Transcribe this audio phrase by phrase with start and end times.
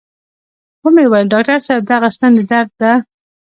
[0.81, 2.93] و مې ويل ډاکتر صاحب دغه ستن د درد ده.